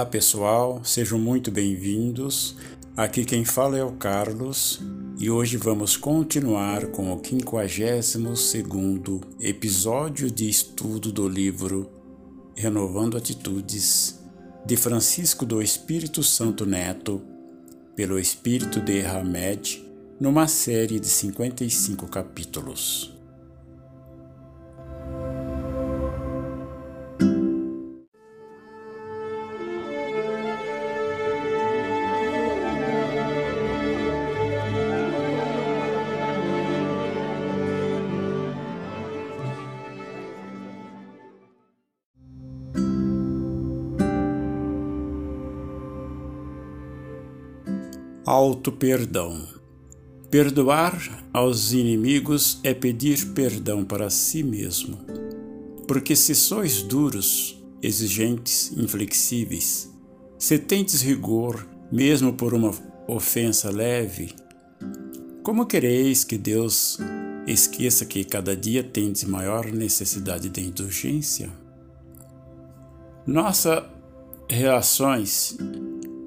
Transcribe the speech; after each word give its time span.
Olá 0.00 0.08
pessoal, 0.08 0.80
sejam 0.82 1.18
muito 1.18 1.50
bem-vindos. 1.50 2.56
Aqui 2.96 3.22
quem 3.22 3.44
fala 3.44 3.76
é 3.76 3.84
o 3.84 3.92
Carlos 3.92 4.80
e 5.18 5.28
hoje 5.28 5.58
vamos 5.58 5.94
continuar 5.94 6.86
com 6.86 7.12
o 7.12 7.22
52 7.22 8.54
episódio 9.38 10.30
de 10.30 10.48
estudo 10.48 11.12
do 11.12 11.28
livro 11.28 11.90
Renovando 12.56 13.18
Atitudes 13.18 14.18
de 14.64 14.74
Francisco 14.74 15.44
do 15.44 15.60
Espírito 15.60 16.22
Santo 16.22 16.64
Neto, 16.64 17.20
pelo 17.94 18.18
Espírito 18.18 18.80
de 18.80 19.02
Hamed, 19.02 19.86
numa 20.18 20.48
série 20.48 20.98
de 20.98 21.08
55 21.08 22.06
capítulos. 22.06 23.19
Auto-perdão. 48.32 49.44
Perdoar 50.30 51.26
aos 51.32 51.72
inimigos 51.72 52.60
é 52.62 52.72
pedir 52.72 53.32
perdão 53.32 53.84
para 53.84 54.08
si 54.08 54.44
mesmo. 54.44 54.98
Porque 55.88 56.14
se 56.14 56.32
sois 56.36 56.80
duros, 56.80 57.60
exigentes, 57.82 58.70
inflexíveis, 58.76 59.92
se 60.38 60.60
tendes 60.60 61.02
rigor, 61.02 61.66
mesmo 61.90 62.32
por 62.32 62.54
uma 62.54 62.70
ofensa 63.08 63.68
leve, 63.68 64.32
como 65.42 65.66
quereis 65.66 66.22
que 66.22 66.38
Deus 66.38 67.00
esqueça 67.48 68.06
que 68.06 68.22
cada 68.22 68.54
dia 68.54 68.84
tendes 68.84 69.24
maior 69.24 69.66
necessidade 69.72 70.48
de 70.48 70.60
indulgência? 70.60 71.50
Nossas 73.26 73.82
reações 74.48 75.56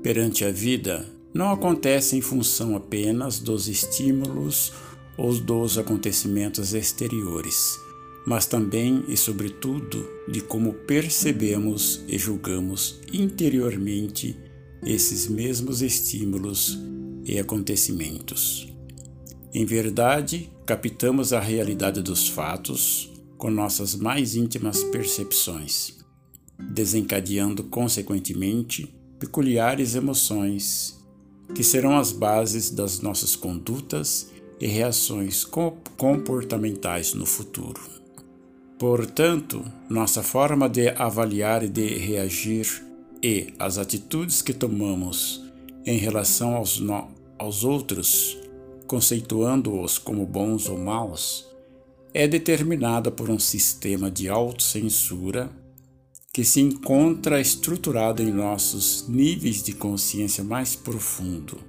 perante 0.03 0.43
a 0.43 0.51
vida 0.51 1.13
não 1.33 1.51
acontece 1.51 2.15
em 2.15 2.21
função 2.21 2.75
apenas 2.75 3.39
dos 3.39 3.67
estímulos 3.67 4.71
ou 5.17 5.33
dos 5.39 5.77
acontecimentos 5.77 6.73
exteriores, 6.73 7.79
mas 8.25 8.45
também 8.45 9.03
e 9.07 9.17
sobretudo 9.17 10.07
de 10.27 10.41
como 10.41 10.73
percebemos 10.73 12.03
e 12.07 12.17
julgamos 12.17 13.01
interiormente 13.11 14.37
esses 14.85 15.27
mesmos 15.27 15.81
estímulos 15.81 16.79
e 17.25 17.39
acontecimentos. 17.39 18.71
Em 19.53 19.65
verdade, 19.65 20.51
captamos 20.65 21.33
a 21.33 21.39
realidade 21.39 22.01
dos 22.01 22.27
fatos 22.27 23.11
com 23.37 23.49
nossas 23.49 23.95
mais 23.95 24.35
íntimas 24.35 24.83
percepções, 24.83 25.97
desencadeando 26.59 27.63
consequentemente 27.63 28.93
peculiares 29.19 29.95
emoções 29.95 31.02
que 31.55 31.63
serão 31.63 31.97
as 31.97 32.11
bases 32.11 32.69
das 32.69 32.99
nossas 32.99 33.35
condutas 33.35 34.29
e 34.59 34.67
reações 34.67 35.45
comportamentais 35.97 37.13
no 37.13 37.25
futuro. 37.25 37.81
Portanto, 38.79 39.63
nossa 39.89 40.23
forma 40.23 40.67
de 40.67 40.89
avaliar 40.89 41.63
e 41.63 41.69
de 41.69 41.85
reagir 41.97 42.83
e 43.21 43.53
as 43.57 43.77
atitudes 43.77 44.41
que 44.41 44.53
tomamos 44.53 45.43
em 45.85 45.97
relação 45.97 46.55
aos, 46.55 46.81
aos 47.37 47.63
outros, 47.63 48.37
conceituando-os 48.87 49.97
como 49.97 50.25
bons 50.25 50.67
ou 50.67 50.77
maus, 50.77 51.47
é 52.13 52.27
determinada 52.27 53.09
por 53.09 53.29
um 53.29 53.39
sistema 53.39 54.11
de 54.11 54.27
autocensura 54.27 55.49
que 56.33 56.43
se 56.43 56.59
encontra 56.59 57.39
estruturado 57.39 58.23
em 58.23 58.31
nossos 58.31 59.07
níveis 59.07 59.61
de 59.61 59.71
consciência 59.71 60.43
mais 60.43 60.75
profundo. 60.75 61.59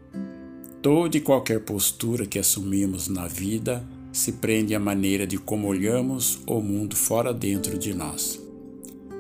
Toda 0.81 1.19
e 1.19 1.21
qualquer 1.21 1.61
postura 1.61 2.25
que 2.25 2.39
assumimos 2.39 3.07
na 3.07 3.29
vida 3.29 3.87
se 4.11 4.33
prende 4.33 4.75
à 4.75 4.81
maneira 4.81 5.27
de 5.27 5.37
como 5.37 5.69
olhamos 5.69 6.41
o 6.47 6.63
mundo 6.63 6.97
fora 6.97 7.35
dentro 7.35 7.79
de 7.79 7.93
nós, 7.93 8.41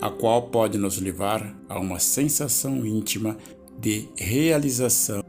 a 0.00 0.08
qual 0.08 0.48
pode 0.48 0.78
nos 0.78 0.98
levar 0.98 1.54
a 1.68 1.78
uma 1.78 1.98
sensação 1.98 2.86
íntima 2.86 3.36
de 3.78 4.08
realização 4.16 5.22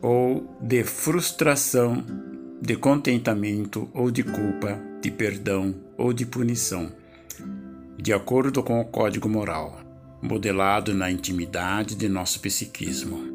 ou 0.00 0.48
de 0.58 0.84
frustração, 0.84 2.02
de 2.62 2.76
contentamento 2.76 3.90
ou 3.92 4.10
de 4.10 4.22
culpa, 4.22 4.80
de 5.02 5.10
perdão 5.10 5.74
ou 5.98 6.14
de 6.14 6.24
punição 6.24 7.03
de 7.98 8.12
acordo 8.12 8.62
com 8.62 8.80
o 8.80 8.84
código 8.84 9.28
moral, 9.28 9.80
modelado 10.20 10.94
na 10.94 11.10
intimidade 11.10 11.94
de 11.94 12.08
nosso 12.08 12.40
psiquismo. 12.40 13.32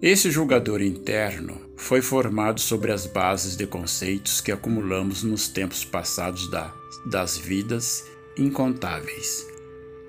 Esse 0.00 0.30
julgador 0.30 0.80
interno 0.80 1.60
foi 1.76 2.00
formado 2.00 2.60
sobre 2.60 2.92
as 2.92 3.06
bases 3.06 3.56
de 3.56 3.66
conceitos 3.66 4.40
que 4.40 4.52
acumulamos 4.52 5.22
nos 5.22 5.48
tempos 5.48 5.84
passados 5.84 6.48
da, 6.50 6.72
das 7.06 7.36
vidas 7.36 8.04
incontáveis, 8.36 9.46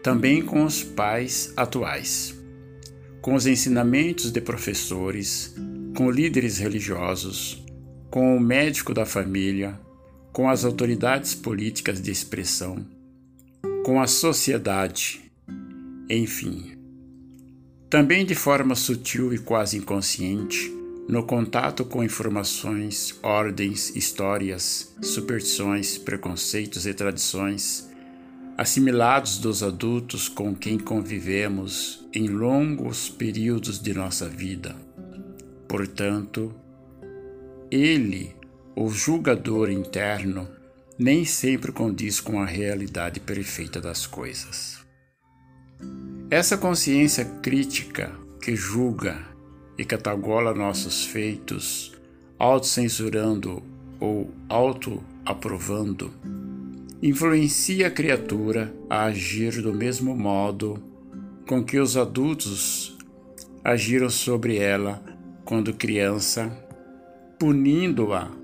também 0.03 0.43
com 0.43 0.63
os 0.63 0.83
pais 0.83 1.51
atuais, 1.57 2.35
com 3.21 3.33
os 3.33 3.47
ensinamentos 3.47 4.31
de 4.31 4.39
professores, 4.39 5.55
com 5.95 6.11
líderes 6.11 6.59
religiosos, 6.59 7.65
com 8.09 8.37
o 8.37 8.39
médico 8.39 8.93
da 8.93 9.05
família, 9.05 9.79
com 10.31 10.49
as 10.49 10.63
autoridades 10.63 11.33
políticas 11.33 11.99
de 11.99 12.11
expressão 12.11 12.85
com 13.89 13.99
a 13.99 14.05
sociedade, 14.05 15.19
enfim. 16.07 16.77
Também 17.89 18.23
de 18.23 18.35
forma 18.35 18.75
sutil 18.75 19.33
e 19.33 19.39
quase 19.39 19.77
inconsciente, 19.77 20.71
no 21.07 21.23
contato 21.23 21.83
com 21.83 22.03
informações, 22.03 23.17
ordens, 23.23 23.95
histórias, 23.95 24.95
superstições, 25.01 25.97
preconceitos 25.97 26.85
e 26.85 26.93
tradições, 26.93 27.89
assimilados 28.55 29.39
dos 29.39 29.63
adultos 29.63 30.29
com 30.29 30.53
quem 30.53 30.77
convivemos 30.77 32.07
em 32.13 32.27
longos 32.27 33.09
períodos 33.09 33.81
de 33.81 33.91
nossa 33.91 34.29
vida. 34.29 34.75
Portanto, 35.67 36.53
ele, 37.71 38.35
o 38.75 38.87
julgador 38.91 39.71
interno, 39.71 40.47
nem 40.99 41.23
sempre 41.23 41.71
condiz 41.71 42.19
com 42.19 42.41
a 42.41 42.45
realidade 42.45 43.21
perfeita 43.21 43.79
das 43.79 44.05
coisas. 44.05 44.79
Essa 46.29 46.57
consciência 46.57 47.23
crítica 47.23 48.11
que 48.41 48.53
julga 48.53 49.25
e 49.77 49.85
catagola 49.85 50.53
nossos 50.53 51.05
feitos, 51.05 51.93
autocensurando 52.37 53.63
ou 53.97 54.29
auto-aprovando, 54.49 56.13
influencia 57.01 57.87
a 57.87 57.91
criatura 57.91 58.73
a 58.89 59.05
agir 59.05 59.61
do 59.61 59.73
mesmo 59.73 60.13
modo 60.13 60.83
com 61.47 61.63
que 61.63 61.79
os 61.79 61.95
adultos 61.95 62.97
agiram 63.63 64.09
sobre 64.09 64.57
ela 64.57 65.01
quando 65.45 65.73
criança, 65.73 66.51
punindo-a 67.39 68.38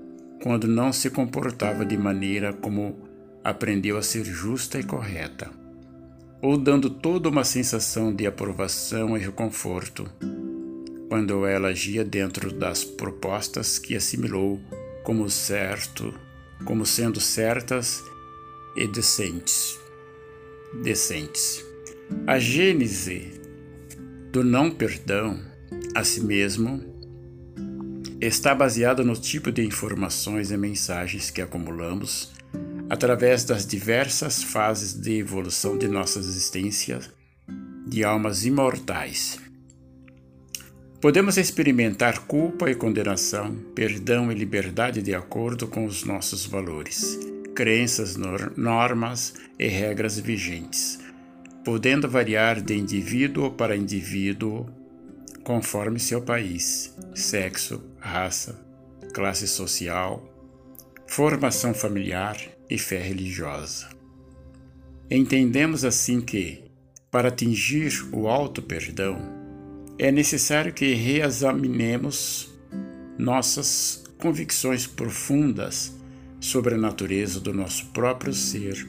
quando 0.46 0.68
não 0.68 0.92
se 0.92 1.10
comportava 1.10 1.84
de 1.84 1.96
maneira 1.96 2.52
como 2.52 2.96
aprendeu 3.42 3.98
a 3.98 4.02
ser 4.02 4.24
justa 4.24 4.78
e 4.78 4.84
correta, 4.84 5.50
ou 6.40 6.56
dando 6.56 6.88
toda 6.88 7.28
uma 7.28 7.42
sensação 7.42 8.14
de 8.14 8.28
aprovação 8.28 9.16
e 9.16 9.20
reconforto, 9.20 10.08
quando 11.08 11.44
ela 11.44 11.70
agia 11.70 12.04
dentro 12.04 12.52
das 12.52 12.84
propostas 12.84 13.76
que 13.76 13.96
assimilou 13.96 14.60
como 15.02 15.28
certo, 15.28 16.14
como 16.64 16.86
sendo 16.86 17.20
certas 17.20 18.00
e 18.76 18.86
decentes. 18.86 19.76
Decentes. 20.80 21.64
A 22.24 22.38
gênese 22.38 23.32
do 24.30 24.44
não 24.44 24.70
perdão 24.70 25.40
a 25.92 26.04
si 26.04 26.20
mesmo 26.20 26.95
está 28.20 28.54
baseada 28.54 29.04
no 29.04 29.14
tipo 29.14 29.52
de 29.52 29.64
informações 29.64 30.50
e 30.50 30.56
mensagens 30.56 31.30
que 31.30 31.42
acumulamos 31.42 32.32
através 32.88 33.44
das 33.44 33.66
diversas 33.66 34.42
fases 34.42 34.94
de 34.94 35.18
evolução 35.18 35.76
de 35.76 35.88
nossa 35.88 36.18
existência 36.18 37.00
de 37.86 38.04
almas 38.04 38.44
imortais. 38.44 39.38
Podemos 41.00 41.36
experimentar 41.36 42.26
culpa 42.26 42.70
e 42.70 42.74
condenação, 42.74 43.54
perdão 43.74 44.32
e 44.32 44.34
liberdade 44.34 45.02
de 45.02 45.14
acordo 45.14 45.68
com 45.68 45.84
os 45.84 46.04
nossos 46.04 46.46
valores, 46.46 47.18
crenças, 47.54 48.16
normas 48.56 49.34
e 49.58 49.68
regras 49.68 50.18
vigentes, 50.18 50.98
podendo 51.64 52.08
variar 52.08 52.60
de 52.62 52.74
indivíduo 52.76 53.50
para 53.50 53.76
indivíduo 53.76 54.66
conforme 55.44 56.00
seu 56.00 56.22
país, 56.22 56.92
sexo, 57.14 57.80
raça, 58.06 58.64
classe 59.12 59.48
social, 59.48 60.22
formação 61.06 61.74
familiar 61.74 62.38
e 62.70 62.78
fé 62.78 62.98
religiosa. 62.98 63.88
Entendemos 65.10 65.84
assim 65.84 66.20
que, 66.20 66.64
para 67.10 67.28
atingir 67.28 67.92
o 68.12 68.28
alto 68.28 68.62
perdão, 68.62 69.18
é 69.98 70.10
necessário 70.12 70.72
que 70.72 70.94
reexaminemos 70.94 72.50
nossas 73.18 74.04
convicções 74.18 74.86
profundas 74.86 75.94
sobre 76.40 76.74
a 76.74 76.78
natureza 76.78 77.40
do 77.40 77.52
nosso 77.52 77.86
próprio 77.86 78.32
ser, 78.32 78.86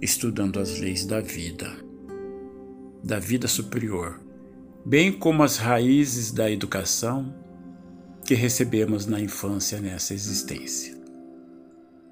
estudando 0.00 0.60
as 0.60 0.78
leis 0.78 1.06
da 1.06 1.20
vida, 1.20 1.72
da 3.02 3.18
vida 3.18 3.48
superior, 3.48 4.20
bem 4.84 5.10
como 5.10 5.42
as 5.42 5.56
raízes 5.56 6.30
da 6.30 6.50
educação 6.50 7.45
que 8.26 8.34
recebemos 8.34 9.06
na 9.06 9.20
infância 9.20 9.80
nessa 9.80 10.12
existência. 10.12 10.96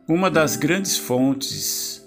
Uma 0.07 0.31
das 0.31 0.57
grandes 0.57 0.97
fontes 0.97 2.07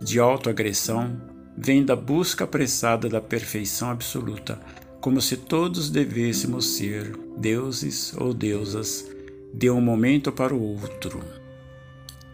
de 0.00 0.18
autoagressão 0.18 1.16
vem 1.56 1.84
da 1.84 1.94
busca 1.94 2.44
apressada 2.44 3.08
da 3.08 3.20
perfeição 3.20 3.90
absoluta, 3.90 4.58
como 5.00 5.20
se 5.20 5.36
todos 5.36 5.88
devêssemos 5.88 6.76
ser 6.76 7.16
deuses 7.36 8.12
ou 8.16 8.34
deusas 8.34 9.06
de 9.52 9.70
um 9.70 9.80
momento 9.80 10.32
para 10.32 10.54
o 10.54 10.60
outro. 10.60 11.22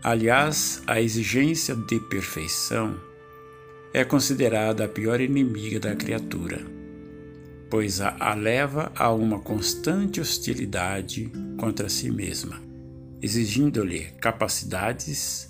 Aliás, 0.03 0.83
a 0.87 1.01
exigência 1.01 1.77
de 1.77 2.01
perfeição 2.01 2.99
é 3.93 4.05
considerada 4.05 4.85
a 4.85 4.89
pior 4.89 5.21
inimiga 5.21 5.79
da 5.79 5.95
criatura, 5.95 6.65
pois 7.71 8.01
a, 8.01 8.35
leva 8.35 8.93
a 8.97 9.13
uma 9.13 9.39
constante 9.39 10.21
hostilidade 10.21 11.31
contra 11.57 11.89
si 11.89 12.11
mesma, 12.11 12.61
exigindo-lhe 13.23 14.07
capacidades 14.21 15.49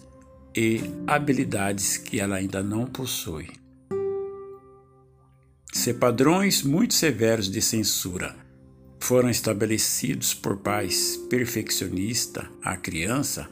e 0.55 0.83
habilidades 1.07 1.97
que 1.97 2.21
ela 2.21 2.37
ainda 2.37 2.63
não 2.63 2.85
possui. 2.85 3.49
Se 5.73 5.95
padrões 5.95 6.63
muito 6.63 6.93
severos 6.93 7.51
de 7.51 7.63
censura 7.63 8.37
foram 9.01 9.31
estabelecidos 9.31 10.35
por 10.35 10.59
pais 10.59 11.17
perfeccionistas 11.31 12.45
à 12.63 12.77
criança, 12.77 13.49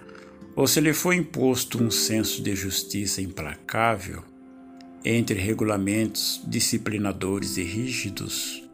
ou 0.55 0.67
se 0.67 0.81
lhe 0.81 0.93
foi 0.93 1.17
imposto 1.17 1.83
um 1.83 1.91
senso 1.91 2.43
de 2.43 2.55
justiça 2.55 3.23
implacável 3.23 4.23
entre 5.05 5.39
regulamentos 5.39 6.41
disciplinadores 6.47 7.57
e 7.57 7.63
rígidos, 7.63 8.69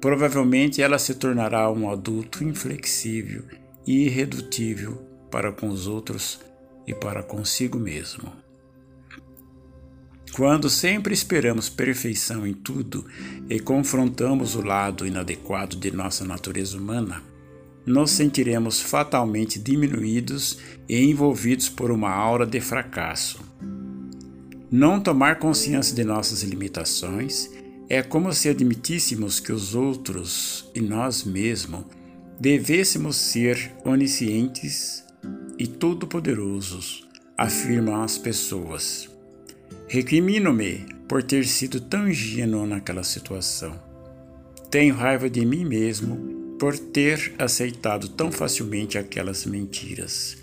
provavelmente 0.00 0.82
ela 0.82 0.98
se 0.98 1.14
tornará 1.14 1.70
um 1.70 1.90
adulto 1.90 2.42
inflexível 2.42 3.44
e 3.86 4.06
irredutível 4.06 5.06
para 5.30 5.52
com 5.52 5.68
os 5.68 5.86
outros 5.86 6.40
e 6.86 6.94
para 6.94 7.22
consigo 7.22 7.78
mesmo. 7.78 8.32
Quando 10.32 10.70
sempre 10.70 11.12
esperamos 11.12 11.68
perfeição 11.68 12.46
em 12.46 12.54
tudo 12.54 13.04
e 13.48 13.58
confrontamos 13.58 14.54
o 14.54 14.62
lado 14.62 15.06
inadequado 15.06 15.76
de 15.76 15.90
nossa 15.90 16.24
natureza 16.24 16.78
humana, 16.78 17.22
nos 17.84 18.12
sentiremos 18.12 18.80
fatalmente 18.80 19.58
diminuídos 19.58 20.58
e 20.88 21.04
envolvidos 21.04 21.68
por 21.68 21.90
uma 21.90 22.10
aura 22.10 22.46
de 22.46 22.60
fracasso. 22.60 23.49
Não 24.72 25.00
tomar 25.00 25.40
consciência 25.40 25.96
de 25.96 26.04
nossas 26.04 26.42
limitações 26.42 27.50
é 27.88 28.04
como 28.04 28.32
se 28.32 28.48
admitíssemos 28.48 29.40
que 29.40 29.50
os 29.50 29.74
outros 29.74 30.70
e 30.72 30.80
nós 30.80 31.24
mesmos 31.24 31.84
devêssemos 32.38 33.16
ser 33.16 33.72
oniscientes 33.84 35.04
e 35.58 35.66
todo-poderosos, 35.66 37.04
afirmam 37.36 38.00
as 38.00 38.16
pessoas. 38.16 39.10
Recrimino-me 39.88 40.86
por 41.08 41.20
ter 41.20 41.44
sido 41.46 41.80
tão 41.80 42.08
ingênuo 42.08 42.64
naquela 42.64 43.02
situação. 43.02 43.76
Tenho 44.70 44.94
raiva 44.94 45.28
de 45.28 45.44
mim 45.44 45.64
mesmo 45.64 46.56
por 46.60 46.78
ter 46.78 47.34
aceitado 47.40 48.08
tão 48.10 48.30
facilmente 48.30 48.96
aquelas 48.96 49.44
mentiras. 49.44 50.36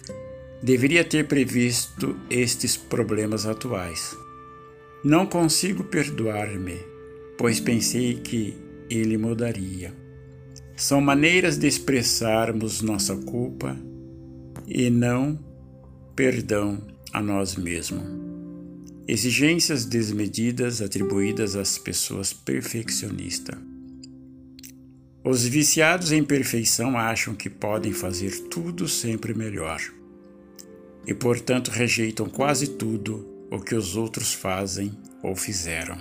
Deveria 0.62 1.04
ter 1.04 1.28
previsto 1.28 2.18
estes 2.32 2.76
problemas 2.76 3.46
atuais. 3.46 4.18
Não 5.04 5.24
consigo 5.28 5.84
perdoar-me, 5.84 6.80
pois 7.38 7.60
pensei 7.60 8.16
que 8.16 8.58
ele 8.90 9.20
mudaria. 9.20 9.94
São 10.76 11.00
maneiras 11.00 11.60
de 11.60 11.68
expressarmos 11.68 12.82
nossa 12.82 13.16
culpa 13.16 13.78
e 14.66 14.90
não 14.90 15.40
perdão 16.16 16.82
a 17.14 17.22
nós 17.22 17.56
mesmos. 17.56 18.04
Exigências 19.08 19.86
desmedidas 19.86 20.82
atribuídas 20.82 21.56
às 21.56 21.78
pessoas 21.78 22.34
perfeccionistas. 22.34 23.58
Os 25.24 25.46
viciados 25.46 26.12
em 26.12 26.24
perfeição 26.24 26.98
acham 26.98 27.36
que 27.36 27.50
podem 27.50 27.94
fazer 27.94 28.32
tudo 28.50 28.88
sempre 28.88 29.36
melhor 29.36 29.80
e, 31.08 31.14
portanto, 31.14 31.72
rejeitam 31.72 32.28
quase 32.28 32.68
tudo 32.68 33.26
o 33.50 33.60
que 33.60 33.74
os 33.74 33.96
outros 33.96 34.34
fazem 34.34 34.92
ou 35.24 35.36
fizeram. 35.36 35.98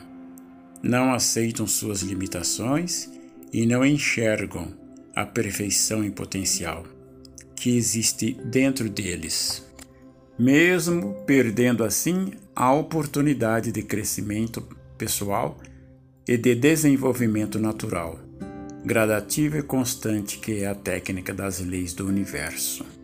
Não 0.83 1.15
aceitam 1.15 1.67
suas 1.67 2.03
limitações 2.03 3.09
e 3.53 3.65
não 3.65 3.87
enxergam 3.87 4.75
a 5.15 5.25
perfeição 5.25 6.05
em 6.05 6.11
potencial 6.11 6.85
que 7.55 7.75
existe 7.75 8.37
dentro 8.45 8.89
deles, 8.89 9.65
mesmo 10.39 11.15
perdendo 11.25 11.83
assim 11.83 12.33
a 12.55 12.73
oportunidade 12.73 13.73
de 13.73 13.83
crescimento 13.83 14.63
pessoal 14.99 15.59
e 16.29 16.37
de 16.37 16.55
desenvolvimento 16.55 17.59
natural, 17.59 18.21
gradativo 18.85 19.57
e 19.57 19.63
constante 19.63 20.39
que 20.39 20.63
é 20.63 20.67
a 20.67 20.75
técnica 20.75 21.33
das 21.33 21.61
leis 21.61 21.95
do 21.95 22.07
universo. 22.07 22.96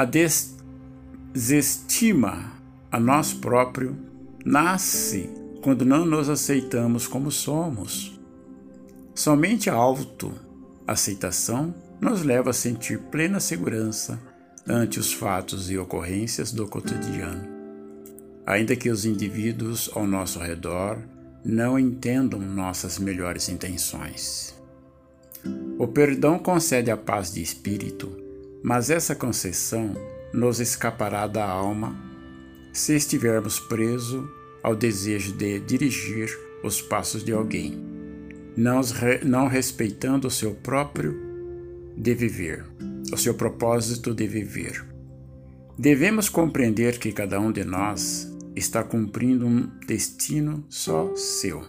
A 0.00 0.08
desestima 1.34 2.52
a 2.90 2.98
nós 2.98 3.34
próprio 3.34 3.94
nasce 4.42 5.28
quando 5.62 5.84
não 5.84 6.06
nos 6.06 6.30
aceitamos 6.30 7.06
como 7.06 7.30
somos. 7.30 8.18
Somente 9.14 9.68
a 9.68 9.74
autoaceitação 9.74 11.74
nos 12.00 12.22
leva 12.22 12.48
a 12.48 12.54
sentir 12.54 12.98
plena 13.10 13.40
segurança 13.40 14.18
ante 14.66 14.98
os 14.98 15.12
fatos 15.12 15.70
e 15.70 15.76
ocorrências 15.76 16.50
do 16.50 16.66
cotidiano. 16.66 17.46
Ainda 18.46 18.74
que 18.74 18.88
os 18.88 19.04
indivíduos 19.04 19.90
ao 19.94 20.06
nosso 20.06 20.38
redor 20.38 20.96
não 21.44 21.78
entendam 21.78 22.40
nossas 22.40 22.98
melhores 22.98 23.50
intenções. 23.50 24.58
O 25.78 25.86
perdão 25.86 26.38
concede 26.38 26.90
a 26.90 26.96
paz 26.96 27.34
de 27.34 27.42
espírito, 27.42 28.19
mas 28.62 28.90
essa 28.90 29.14
concessão 29.14 29.94
nos 30.32 30.60
escapará 30.60 31.26
da 31.26 31.48
alma 31.48 31.96
se 32.72 32.94
estivermos 32.94 33.58
presos 33.58 34.28
ao 34.62 34.76
desejo 34.76 35.32
de 35.32 35.58
dirigir 35.60 36.28
os 36.62 36.80
passos 36.80 37.24
de 37.24 37.32
alguém, 37.32 37.82
não, 38.56 38.80
não 39.24 39.48
respeitando 39.48 40.28
o 40.28 40.30
seu 40.30 40.54
próprio 40.54 41.18
de 41.96 42.14
viver, 42.14 42.64
o 43.12 43.16
seu 43.16 43.34
propósito 43.34 44.14
de 44.14 44.26
viver. 44.26 44.84
Devemos 45.78 46.28
compreender 46.28 46.98
que 46.98 47.12
cada 47.12 47.40
um 47.40 47.50
de 47.50 47.64
nós 47.64 48.30
está 48.54 48.84
cumprindo 48.84 49.46
um 49.46 49.66
destino 49.86 50.64
só 50.68 51.14
seu 51.16 51.64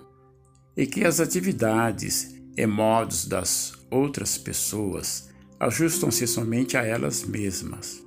e 0.75 0.85
que 0.85 1.05
as 1.05 1.19
atividades 1.19 2.35
e 2.57 2.65
modos 2.65 3.25
das 3.25 3.73
outras 3.89 4.37
pessoas 4.37 5.30
ajustam-se 5.61 6.25
somente 6.25 6.75
a 6.75 6.83
elas 6.83 7.23
mesmas. 7.23 8.03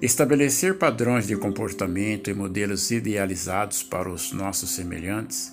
Estabelecer 0.00 0.78
padrões 0.78 1.26
de 1.26 1.36
comportamento 1.36 2.30
e 2.30 2.34
modelos 2.34 2.92
idealizados 2.92 3.82
para 3.82 4.08
os 4.08 4.32
nossos 4.32 4.70
semelhantes 4.70 5.52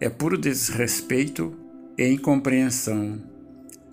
é 0.00 0.08
puro 0.08 0.36
desrespeito 0.36 1.56
e 1.96 2.08
incompreensão 2.08 3.22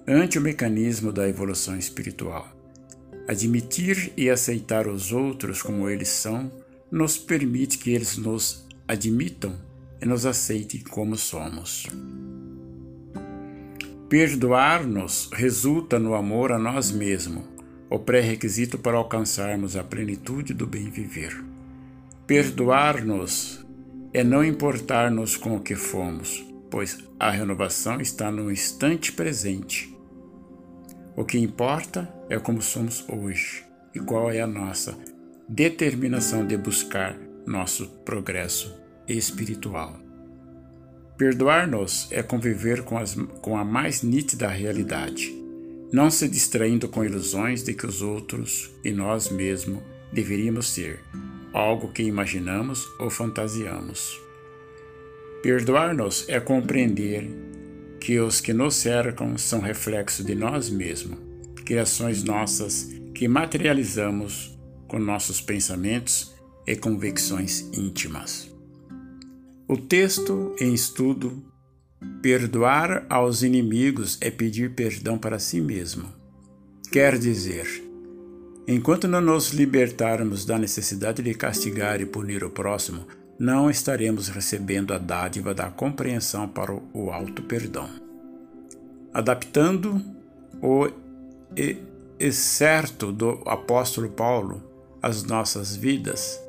ante 0.07 0.39
o 0.39 0.41
mecanismo 0.41 1.11
da 1.11 1.29
evolução 1.29 1.77
espiritual. 1.77 2.51
Admitir 3.27 4.11
e 4.17 4.27
aceitar 4.27 4.87
os 4.87 5.11
outros 5.11 5.61
como 5.61 5.87
eles 5.87 6.09
são 6.09 6.51
nos 6.89 7.15
permite 7.15 7.77
que 7.77 7.91
eles 7.91 8.17
nos 8.17 8.65
admitam 8.87 9.55
e 10.01 10.05
nos 10.07 10.25
aceitem 10.25 10.81
como 10.81 11.15
somos. 11.15 11.85
Perdoar-nos 14.09 15.29
resulta 15.33 15.99
no 15.99 16.15
amor 16.15 16.53
a 16.53 16.57
nós 16.57 16.91
mesmos, 16.91 17.43
o 17.89 17.99
pré-requisito 17.99 18.77
para 18.77 18.95
alcançarmos 18.95 19.75
a 19.75 19.83
plenitude 19.83 20.53
do 20.53 20.65
bem 20.65 20.89
viver. 20.89 21.43
Perdoar-nos 22.25 23.65
é 24.13 24.23
não 24.23 24.45
importar-nos 24.45 25.35
com 25.35 25.57
o 25.57 25.59
que 25.59 25.75
fomos, 25.75 26.45
pois 26.71 26.99
a 27.19 27.29
renovação 27.29 27.99
está 27.99 28.31
no 28.31 28.49
instante 28.49 29.11
presente. 29.11 29.93
O 31.13 31.25
que 31.25 31.37
importa 31.37 32.09
é 32.29 32.39
como 32.39 32.61
somos 32.61 33.03
hoje 33.09 33.65
e 33.93 33.99
qual 33.99 34.31
é 34.31 34.39
a 34.39 34.47
nossa 34.47 34.97
determinação 35.49 36.47
de 36.47 36.55
buscar 36.55 37.17
nosso 37.45 37.87
progresso 38.05 38.73
espiritual. 39.05 40.06
Perdoar-nos 41.17 42.07
é 42.11 42.21
conviver 42.21 42.83
com, 42.83 42.95
as, 42.95 43.15
com 43.41 43.57
a 43.57 43.65
mais 43.65 44.03
nítida 44.03 44.47
realidade, 44.47 45.33
não 45.91 46.11
se 46.11 46.27
distraindo 46.27 46.87
com 46.87 47.03
ilusões 47.03 47.63
de 47.63 47.73
que 47.73 47.87
os 47.87 48.03
outros 48.03 48.69
e 48.83 48.91
nós 48.91 49.29
mesmos 49.29 49.81
deveríamos 50.13 50.69
ser, 50.69 50.99
algo 51.51 51.91
que 51.91 52.03
imaginamos 52.03 52.85
ou 52.99 53.09
fantasiamos. 53.09 54.21
Perdoar-nos 55.41 56.29
é 56.29 56.39
compreender 56.39 57.27
que 57.99 58.19
os 58.19 58.39
que 58.39 58.53
nos 58.53 58.75
cercam 58.75 59.37
são 59.39 59.59
reflexo 59.59 60.23
de 60.23 60.35
nós 60.35 60.69
mesmos, 60.69 61.17
criações 61.65 62.23
nossas 62.23 62.91
que 63.15 63.27
materializamos 63.27 64.55
com 64.87 64.99
nossos 64.99 65.41
pensamentos 65.41 66.35
e 66.65 66.75
convicções 66.75 67.61
íntimas. 67.73 68.56
O 69.67 69.75
texto 69.75 70.55
em 70.59 70.73
estudo 70.73 71.43
Perdoar 72.21 73.05
aos 73.09 73.41
inimigos 73.41 74.17
é 74.21 74.29
pedir 74.29 74.75
perdão 74.75 75.17
para 75.17 75.39
si 75.39 75.59
mesmo. 75.59 76.09
Quer 76.91 77.17
dizer, 77.17 77.65
enquanto 78.67 79.07
não 79.07 79.21
nos 79.21 79.49
libertarmos 79.49 80.45
da 80.45 80.57
necessidade 80.57 81.23
de 81.23 81.33
castigar 81.33 82.01
e 82.01 82.05
punir 82.05 82.43
o 82.43 82.49
próximo, 82.49 83.07
não 83.39 83.69
estaremos 83.69 84.29
recebendo 84.29 84.93
a 84.93 84.97
dádiva 84.97 85.53
da 85.53 85.71
compreensão 85.71 86.47
para 86.47 86.73
o 86.73 87.11
alto 87.11 87.43
perdão. 87.43 87.89
Adaptando 89.13 90.01
o 90.61 90.87
excerto 92.19 93.11
do 93.11 93.41
apóstolo 93.45 94.09
Paulo 94.09 94.63
às 95.01 95.23
nossas 95.23 95.75
vidas, 95.75 96.39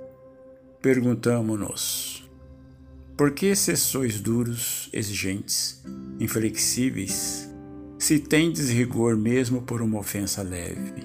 perguntamos-nos: 0.82 2.17
por 3.18 3.32
que 3.32 3.52
sois 3.56 4.20
duros, 4.20 4.88
exigentes, 4.92 5.82
inflexíveis, 6.20 7.52
se 7.98 8.20
tendes 8.20 8.70
rigor 8.70 9.16
mesmo 9.16 9.60
por 9.60 9.82
uma 9.82 9.98
ofensa 9.98 10.40
leve? 10.40 11.02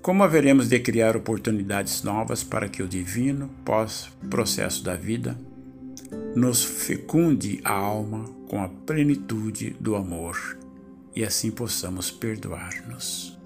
Como 0.00 0.24
haveremos 0.24 0.70
de 0.70 0.80
criar 0.80 1.14
oportunidades 1.14 2.02
novas 2.02 2.42
para 2.42 2.66
que 2.66 2.82
o 2.82 2.88
divino, 2.88 3.50
pós-processo 3.62 4.82
da 4.82 4.96
vida, 4.96 5.38
nos 6.34 6.64
fecunde 6.64 7.60
a 7.62 7.74
alma 7.74 8.24
com 8.48 8.62
a 8.62 8.68
plenitude 8.70 9.76
do 9.78 9.94
amor 9.94 10.58
e 11.14 11.22
assim 11.22 11.50
possamos 11.50 12.10
perdoar-nos? 12.10 13.41